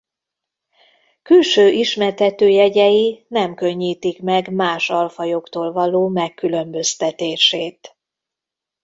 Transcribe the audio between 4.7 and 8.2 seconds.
alfajoktól való megkülönböztetését.